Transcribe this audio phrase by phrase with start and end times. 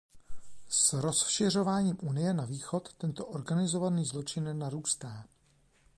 [0.69, 5.25] S rozšiřováním Unie na východ tento organizovaný zločin narůstá.